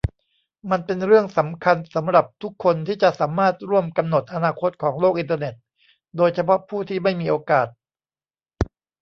[0.69, 5.53] มันเป็นเรื่องสำคัญสำหรับทุกคนที่จะสามารถร่วมกำหนดอนาคตของโลกอินเทอร์เน็ต
[6.17, 7.67] โดยเฉพาะผู้ที่ไม่มีโอกาส